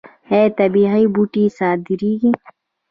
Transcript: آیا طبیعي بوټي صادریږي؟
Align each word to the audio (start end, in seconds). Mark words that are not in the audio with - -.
آیا 0.31 0.47
طبیعي 0.57 1.05
بوټي 1.13 1.43
صادریږي؟ 1.57 2.31